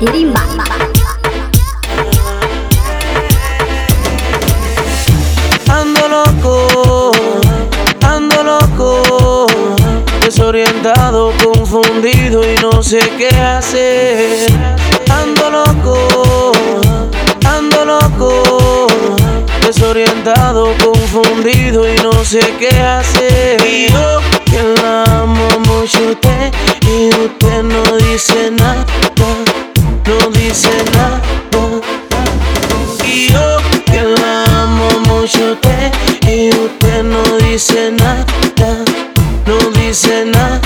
[0.00, 0.32] Ando
[6.08, 7.10] loco,
[8.06, 9.48] ando loco,
[10.20, 14.46] desorientado, confundido y no sé qué hacer.
[15.10, 16.52] Ando loco,
[17.44, 18.86] ando loco,
[19.66, 23.60] desorientado, confundido y no sé qué hacer.
[23.66, 26.52] Y yo que la amo mucho a usted
[26.86, 28.86] y usted no dice nada,
[36.26, 38.24] y usted no dice nada,
[39.46, 40.60] no dice nada.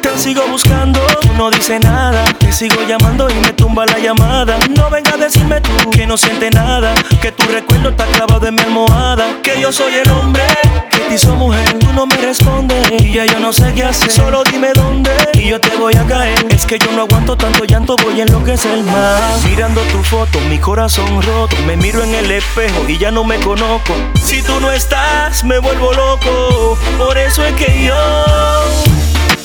[0.00, 2.24] Te sigo buscando, tú no dice nada.
[2.38, 4.56] Te sigo llamando y me tumba la llamada.
[4.70, 6.94] No venga a decirme tú que no siente nada.
[7.20, 9.26] Que tu recuerdo está clavado en mi almohada.
[9.42, 10.44] Que yo soy el hombre
[10.90, 11.78] que te hizo mujer.
[11.80, 12.53] Tú no me respondes
[12.98, 14.10] y ya yo no sé qué hacer.
[14.10, 16.46] Solo dime dónde y yo te voy a caer.
[16.50, 19.44] Es que yo no aguanto tanto llanto, voy a enloquecer más.
[19.44, 21.56] Mirando tu foto, mi corazón roto.
[21.66, 23.94] Me miro en el espejo y ya no me conozco.
[24.22, 26.78] Si tú no estás, me vuelvo loco.
[26.98, 27.94] Por eso es que yo.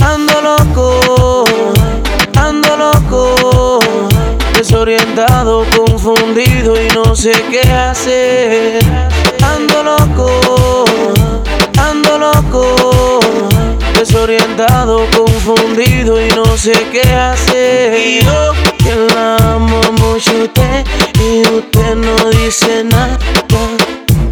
[0.01, 1.45] Ando loco,
[2.37, 3.79] ando loco,
[4.57, 8.79] desorientado, confundido y no sé qué hacer.
[9.43, 10.85] Ando loco,
[15.15, 17.97] confundido y no sé qué hacer.
[17.97, 20.85] Y yo que la amo mucho a usted
[21.19, 23.17] y usted no dice nada,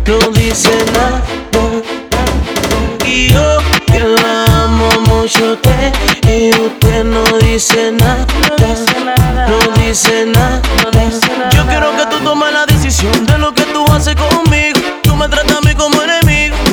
[0.06, 1.22] no dice nada.
[3.06, 5.94] Y yo que la amo mucho a usted
[6.28, 8.25] y usted no dice nada,
[9.47, 10.62] no dice nada.
[11.52, 13.67] Yo quiero que tú tomes la decisión de lo que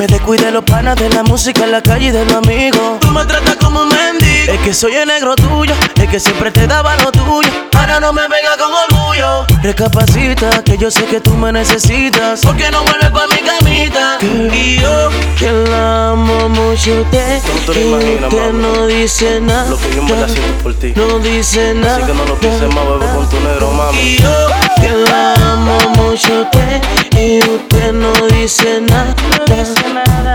[0.05, 2.99] Me descuide los panas de la música en la calle y de los amigos.
[2.99, 4.53] Tú me tratas como un mendigo.
[4.53, 7.49] Es que soy el negro tuyo, es que siempre te daba lo tuyo.
[7.73, 9.47] Ahora no me venga con orgullo.
[9.63, 12.41] Recapacita, que yo sé que tú me necesitas.
[12.41, 14.19] Porque no vuelves pa' mi camita.
[14.55, 15.09] Y yo
[15.39, 17.41] que la amo mucho a usted.
[17.41, 18.61] Tú no te lo y imaginas, usted mami.
[18.61, 19.69] no dice nada.
[19.69, 20.93] Lo que yo en verdad siento por ti.
[20.95, 21.95] No dice nada.
[21.95, 23.97] Así que no lo pienses más, bebé, con tu negro, mami.
[23.97, 24.47] Y yo
[24.79, 26.81] que la amo mucho a usted
[27.17, 27.65] y usted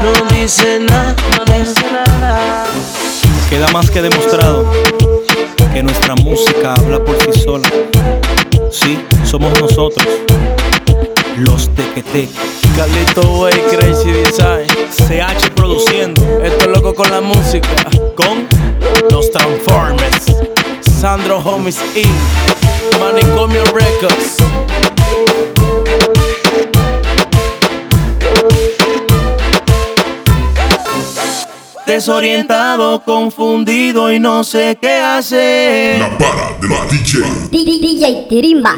[0.02, 1.14] no dice nada.
[1.38, 2.64] No dice nada.
[3.48, 4.70] Queda más que demostrado
[5.72, 7.68] que nuestra música habla por sí sola.
[8.70, 10.06] Sí, somos nosotros,
[11.36, 12.28] los Tequete.
[12.76, 14.66] Carlito Way, Crazy Design.
[14.90, 17.68] CH produciendo Esto es loco con la música.
[18.16, 18.46] con
[19.10, 20.24] los Transformers.
[20.80, 22.98] Sandro Homies Inc.
[23.00, 24.36] Manicomio Records.
[31.90, 35.98] Desorientado, confundido y no sé qué hacer.
[35.98, 37.18] La para de la DJ.
[37.50, 38.76] DJ Tirimba.